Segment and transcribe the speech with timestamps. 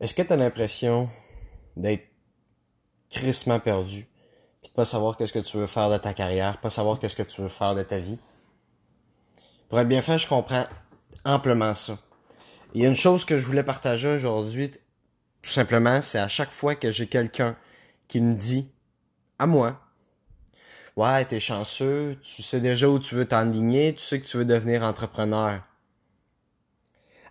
[0.00, 1.10] Est-ce que tu as l'impression
[1.76, 2.06] d'être
[3.10, 4.08] crissement perdu,
[4.62, 7.16] puis de pas savoir qu'est-ce que tu veux faire de ta carrière, pas savoir qu'est-ce
[7.16, 8.18] que tu veux faire de ta vie?
[9.68, 10.64] Pour être bien fait, je comprends
[11.24, 11.98] amplement ça.
[12.72, 14.70] Il y a une chose que je voulais partager aujourd'hui,
[15.42, 17.56] tout simplement, c'est à chaque fois que j'ai quelqu'un
[18.08, 18.72] qui me dit
[19.38, 19.80] à moi,
[20.96, 24.46] ouais, t'es chanceux, tu sais déjà où tu veux t'enligner, tu sais que tu veux
[24.46, 25.60] devenir entrepreneur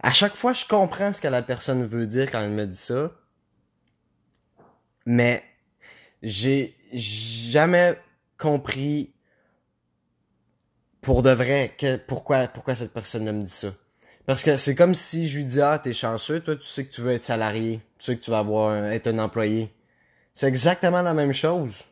[0.02, 2.76] à chaque fois, je comprends ce que la personne veut dire quand elle me dit
[2.76, 3.12] ça.
[5.06, 5.44] Mais
[6.21, 7.98] j'ai jamais
[8.38, 9.14] compris
[11.02, 11.76] pour de vrai
[12.07, 13.70] pourquoi cette personne me dit ça.
[14.26, 16.93] Parce que c'est comme si je lui dis, ah, t'es chanceux, toi, tu sais que
[16.93, 17.82] tu veux être salarié.
[17.98, 19.74] Tu sais que tu vas avoir être un employé.
[20.34, 21.84] C'est exactement la même chose.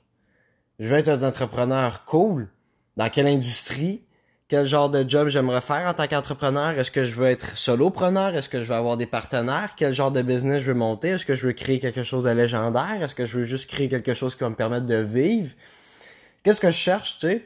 [0.80, 2.50] Je veux être un entrepreneur cool.
[2.96, 4.04] Dans quelle industrie?
[4.48, 6.72] Quel genre de job j'aimerais faire en tant qu'entrepreneur?
[6.80, 8.34] Est-ce que je veux être solopreneur?
[8.36, 9.72] Est-ce que je veux avoir des partenaires?
[9.76, 11.10] Quel genre de business je veux monter?
[11.10, 13.04] Est-ce que je veux créer quelque chose de légendaire?
[13.04, 15.52] Est-ce que je veux juste créer quelque chose qui va me permettre de vivre?
[16.44, 17.46] Qu'est-ce que je cherche, tu sais?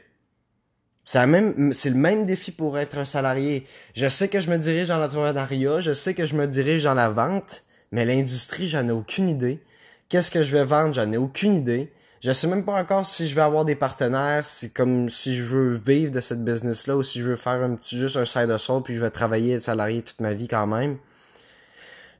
[1.04, 3.66] C'est même, c'est le même défi pour être un salarié.
[3.94, 6.94] Je sais que je me dirige dans l'entrepreneuriat, je sais que je me dirige dans
[6.94, 9.60] la vente, mais l'industrie, j'en ai aucune idée.
[10.08, 10.94] Qu'est-ce que je vais vendre?
[10.94, 11.92] J'en ai aucune idée.
[12.22, 15.42] Je sais même pas encore si je vais avoir des partenaires, si comme si je
[15.42, 18.24] veux vivre de cette business là ou si je veux faire un petit juste un
[18.24, 20.98] side hustle puis je vais travailler être salarié toute ma vie quand même.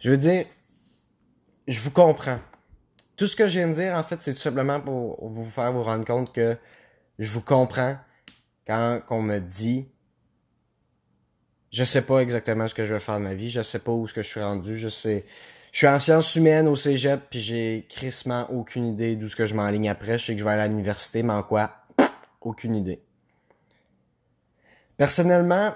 [0.01, 0.47] Je veux dire
[1.69, 2.41] je vous comprends.
[3.17, 5.73] Tout ce que je viens de dire en fait, c'est tout simplement pour vous faire
[5.73, 6.57] vous rendre compte que
[7.21, 7.97] je vous comprends
[8.67, 9.87] quand on me dit
[11.71, 13.93] je sais pas exactement ce que je vais faire de ma vie, je sais pas
[13.93, 15.25] où je suis rendu, je sais
[15.73, 19.47] je suis en sciences humaines au cégep, puis j'ai crissement aucune idée d'où ce que
[19.47, 20.19] je m'enligne après.
[20.19, 21.73] Je sais que je vais à l'université, mais en quoi?
[22.43, 23.03] Aucune idée.
[24.99, 25.75] Personnellement,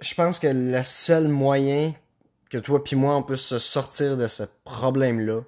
[0.00, 1.94] je pense que le seul moyen
[2.50, 5.40] que toi puis moi on peut se sortir de ce problème-là,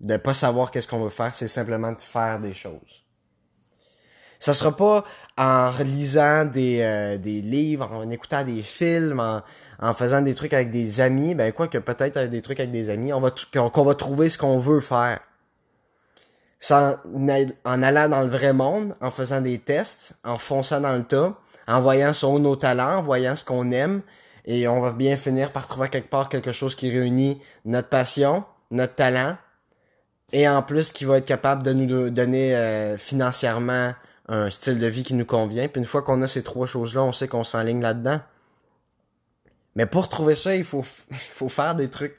[0.00, 3.03] de pas savoir qu'est-ce qu'on veut faire, c'est simplement de faire des choses.
[4.44, 5.04] Ça sera pas
[5.38, 9.40] en lisant des, euh, des livres, en écoutant des films, en,
[9.78, 12.90] en faisant des trucs avec des amis, ben quoi que peut-être des trucs avec des
[12.90, 15.20] amis, on va qu'on va trouver ce qu'on veut faire.
[16.58, 16.96] Sans,
[17.64, 21.32] en allant dans le vrai monde, en faisant des tests, en fonçant dans le tas,
[21.66, 24.02] en voyant son nos talents, en voyant ce qu'on aime,
[24.44, 28.44] et on va bien finir par trouver quelque part quelque chose qui réunit notre passion,
[28.70, 29.38] notre talent,
[30.34, 33.94] et en plus qui va être capable de nous donner euh, financièrement
[34.28, 35.68] un style de vie qui nous convient.
[35.68, 38.20] Puis une fois qu'on a ces trois choses-là, on sait qu'on s'enligne là-dedans.
[39.76, 42.16] Mais pour trouver ça, il faut, il faut faire des trucs.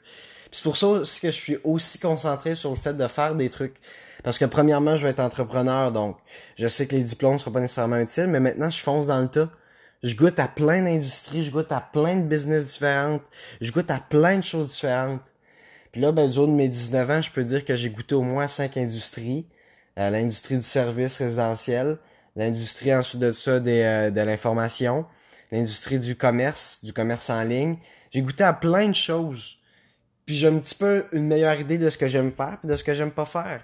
[0.52, 3.76] C'est pour ça que je suis aussi concentré sur le fait de faire des trucs.
[4.22, 6.16] Parce que premièrement, je vais être entrepreneur, donc
[6.56, 9.20] je sais que les diplômes ne seront pas nécessairement utiles, mais maintenant, je fonce dans
[9.20, 9.50] le tas.
[10.02, 13.22] Je goûte à plein d'industries, je goûte à plein de business différentes,
[13.60, 15.32] je goûte à plein de choses différentes.
[15.92, 18.14] Puis là, ben, du haut de mes 19 ans, je peux dire que j'ai goûté
[18.14, 19.46] au moins cinq industries.
[19.98, 21.98] Euh, l'industrie du service résidentiel,
[22.36, 25.06] l'industrie ensuite de ça euh, de l'information,
[25.50, 27.78] l'industrie du commerce, du commerce en ligne.
[28.10, 29.56] J'ai goûté à plein de choses.
[30.26, 32.76] Puis j'ai un petit peu une meilleure idée de ce que j'aime faire et de
[32.76, 33.62] ce que j'aime pas faire.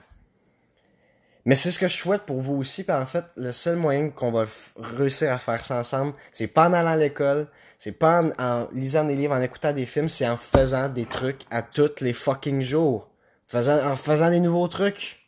[1.45, 2.85] Mais c'est ce que je souhaite pour vous aussi.
[2.85, 6.69] Puis en fait, le seul moyen qu'on va réussir à faire ça ensemble, c'est pas
[6.69, 10.29] en allant à l'école, c'est pas en, lisant des livres, en écoutant des films, c'est
[10.29, 13.11] en faisant des trucs à tous les fucking jours.
[13.53, 15.22] En faisant des nouveaux trucs.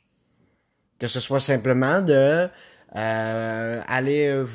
[0.99, 2.49] Que ce soit simplement de
[2.97, 4.47] euh, aller euh,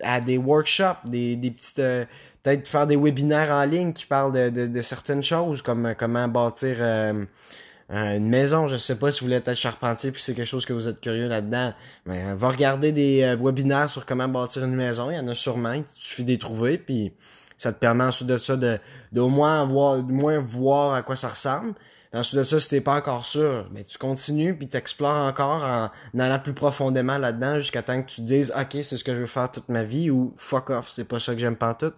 [0.00, 2.06] à des workshops, des, des petites euh,
[2.42, 6.80] peut-être faire des webinaires en ligne qui parlent de, de, certaines choses comme comment bâtir
[6.80, 8.66] une maison.
[8.66, 11.02] Je sais pas si vous voulez être charpentier puis c'est quelque chose que vous êtes
[11.02, 11.74] curieux là-dedans.
[12.06, 15.10] Mais va regarder des webinaires sur comment bâtir une maison.
[15.10, 15.74] Il y en a sûrement.
[15.74, 17.12] Il suffit de les trouver puis
[17.58, 18.78] ça te permet ensuite de ça de,
[19.12, 21.74] de au moins voir, au moins voir à quoi ça ressemble.
[22.12, 26.40] Ensuite de ça, si pas encore sûr, mais tu continues puis t'explores encore en, allant
[26.40, 29.26] plus profondément là-dedans jusqu'à temps que tu te dises OK, c'est ce que je veux
[29.28, 31.92] faire toute ma vie ou fuck off, c'est pas ça que j'aime pas tout.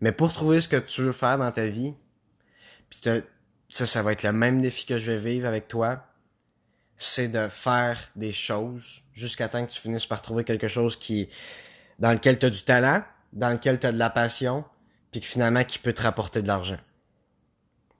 [0.00, 1.94] Mais pour trouver ce que tu veux faire dans ta vie,
[2.88, 3.00] puis
[3.68, 6.04] ça, ça va être le même défi que je vais vivre avec toi,
[6.96, 11.28] c'est de faire des choses jusqu'à temps que tu finisses par trouver quelque chose qui
[11.98, 13.02] dans lequel tu as du talent,
[13.32, 14.64] dans lequel tu as de la passion,
[15.10, 16.78] puis que finalement qui peut te rapporter de l'argent.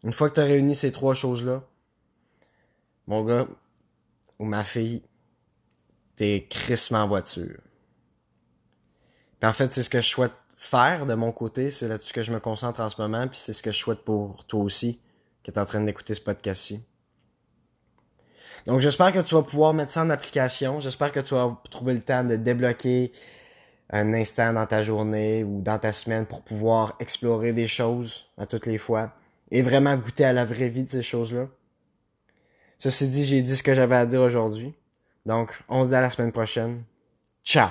[0.05, 1.63] Une fois que tu as réuni ces trois choses-là,
[3.07, 3.47] mon gars
[4.39, 5.03] ou ma fille,
[6.17, 7.61] t'es crissement en voiture.
[9.41, 12.23] Puis en fait, c'est ce que je souhaite faire de mon côté, c'est là-dessus que
[12.23, 15.01] je me concentre en ce moment, puis c'est ce que je souhaite pour toi aussi,
[15.43, 16.85] qui est en train d'écouter ce podcast-ci.
[18.67, 21.95] Donc j'espère que tu vas pouvoir mettre ça en application, j'espère que tu vas trouver
[21.95, 23.13] le temps de débloquer
[23.91, 28.47] un instant dans ta journée ou dans ta semaine pour pouvoir explorer des choses à
[28.47, 29.13] toutes les fois
[29.51, 31.49] et vraiment goûter à la vraie vie de ces choses-là.
[32.79, 34.75] Ceci dit, j'ai dit ce que j'avais à dire aujourd'hui.
[35.27, 36.85] Donc, on se dit à la semaine prochaine.
[37.45, 37.71] Ciao!